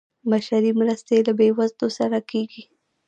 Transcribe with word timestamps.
بشري 0.29 0.71
مرستې 0.79 1.17
له 1.27 1.31
بیوزلو 1.39 1.87
سره 1.99 2.17
کیږي 2.29 2.63